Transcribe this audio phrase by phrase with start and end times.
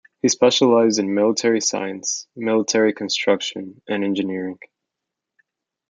[0.23, 4.57] He specialised in military science, military construction, and engineering.